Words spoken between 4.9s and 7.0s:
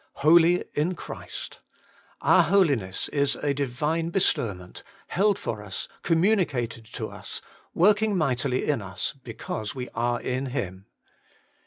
held for us, communi cated